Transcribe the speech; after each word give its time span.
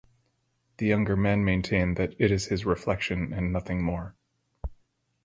The 0.77 0.87
younger 0.87 1.15
men 1.15 1.45
maintain 1.45 1.93
that 1.93 2.15
it 2.17 2.31
is 2.31 2.45
his 2.47 2.65
reflection 2.65 3.31
and 3.33 3.53
nothing 3.53 3.83
more. 3.83 4.15